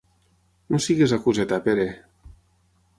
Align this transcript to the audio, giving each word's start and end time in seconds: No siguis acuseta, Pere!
No 0.75 0.79
siguis 0.87 1.15
acuseta, 1.19 1.61
Pere! 1.69 1.89